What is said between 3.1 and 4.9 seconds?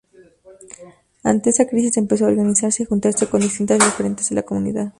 con distintos referentes de la comunidad.